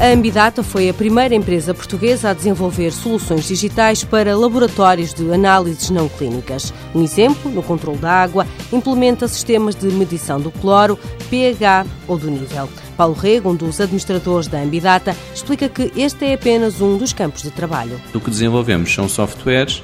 [0.00, 5.90] A Ambidata foi a primeira empresa portuguesa a desenvolver soluções digitais para laboratórios de análises
[5.90, 6.72] não clínicas.
[6.94, 10.96] Um exemplo, no controle da água, implementa sistemas de medição do cloro,
[11.28, 12.68] pH ou do nível.
[12.96, 17.42] Paulo Rego, um dos administradores da Ambidata, explica que este é apenas um dos campos
[17.42, 18.00] de trabalho.
[18.14, 19.82] O que desenvolvemos são softwares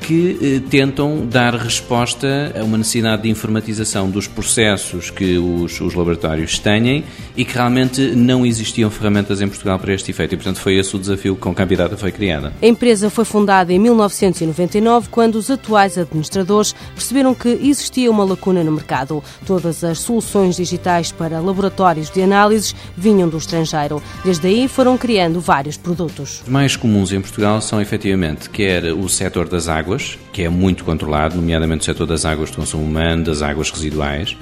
[0.00, 5.94] que eh, tentam dar resposta a uma necessidade de informatização dos processos que os, os,
[5.94, 7.04] laboratórios têm
[7.36, 10.34] e que realmente não existiam ferramentas em Portugal para este efeito.
[10.34, 12.52] E, portanto, foi esse o desafio com que a Ambidata foi criada.
[12.62, 18.62] A empresa foi fundada em 1999, quando os atuais administradores perceberam que existia uma lacuna
[18.62, 19.22] no mercado.
[19.44, 24.02] Todas as soluções digitais para laboratórios de análises vinham do estrangeiro.
[24.24, 26.42] Desde aí foram criando vários produtos.
[26.42, 30.48] Os mais comuns em Portugal são, efetivamente, quer o setor das águas, águas, que é
[30.48, 34.36] muito controlado, nomeadamente o setor das águas de consumo humano, das águas residuais,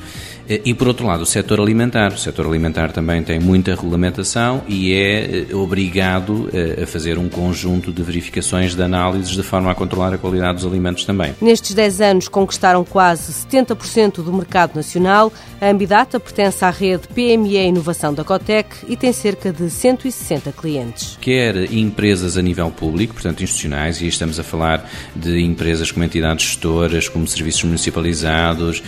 [0.48, 2.12] e por outro lado, o setor alimentar.
[2.12, 7.28] O setor alimentar também tem muita regulamentação e é eh, obrigado eh, a fazer um
[7.28, 11.34] conjunto de verificações, de análises, de forma a controlar a qualidade dos alimentos também.
[11.40, 15.32] Nestes 10 anos conquistaram quase 70% do mercado nacional.
[15.60, 21.16] A Ambidata pertence à rede PME Inovação da Cotec e tem cerca de 160 clientes.
[21.20, 26.46] Quer empresas a nível público, portanto institucionais, e estamos a falar de empresas como entidades
[26.46, 28.82] gestoras, como serviços municipalizados,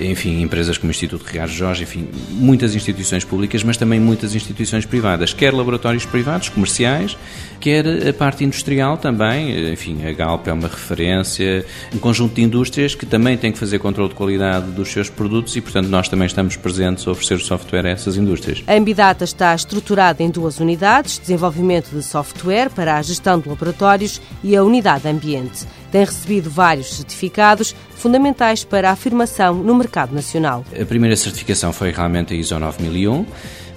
[0.00, 5.32] enfim, empresas como Instituto Ricardo Jorge, enfim, muitas instituições públicas, mas também muitas instituições privadas,
[5.32, 7.16] quer laboratórios privados, comerciais,
[7.58, 12.94] quer a parte industrial também, enfim, a Galp é uma referência, um conjunto de indústrias
[12.94, 16.26] que também têm que fazer controle de qualidade dos seus produtos e, portanto, nós também
[16.26, 18.62] estamos presentes a oferecer software a essas indústrias.
[18.66, 24.20] A Ambidata está estruturada em duas unidades, desenvolvimento de software para a gestão de laboratórios
[24.42, 25.66] e a unidade ambiente.
[25.90, 30.64] Tem recebido vários certificados fundamentais para a afirmação no mercado nacional.
[30.78, 33.24] A primeira certificação foi realmente a ISO 9001.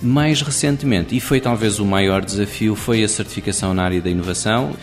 [0.01, 4.73] Mais recentemente, e foi talvez o maior desafio, foi a certificação na área da inovação.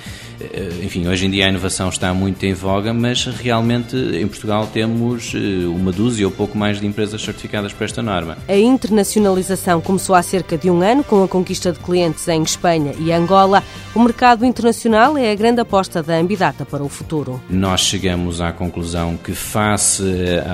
[0.40, 4.68] Eh, enfim, hoje em dia a inovação está muito em voga, mas realmente em Portugal
[4.72, 8.38] temos eh, uma dúzia ou pouco mais de empresas certificadas para esta norma.
[8.48, 12.94] A internacionalização começou há cerca de um ano com a conquista de clientes em Espanha
[12.98, 13.62] e Angola.
[13.94, 17.40] O mercado internacional é a grande aposta da Ambidata para o futuro.
[17.48, 20.02] Nós chegamos à conclusão que, face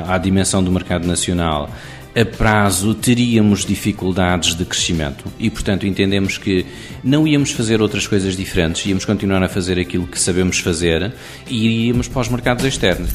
[0.07, 1.71] à dimensão do mercado nacional,
[2.17, 6.65] a prazo teríamos dificuldades de crescimento e, portanto, entendemos que
[7.03, 11.13] não íamos fazer outras coisas diferentes, íamos continuar a fazer aquilo que sabemos fazer
[11.49, 13.11] e iríamos para os mercados externos.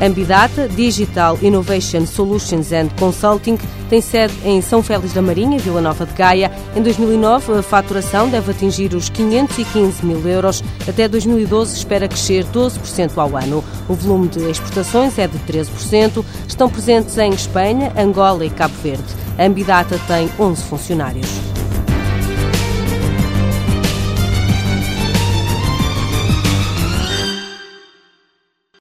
[0.00, 3.58] Ambidata Digital Innovation Solutions and Consulting
[3.88, 6.52] tem sede em São Félix da Marinha, Vila Nova de Gaia.
[6.74, 10.62] Em 2009, a faturação deve atingir os 515 mil euros.
[10.86, 13.64] Até 2012, espera crescer 12% ao ano.
[13.88, 16.24] O volume de exportações é de 13%.
[16.46, 19.04] Estão presentes em Espanha, Angola e Cabo Verde.
[19.38, 21.55] A Ambidata tem 11 funcionários.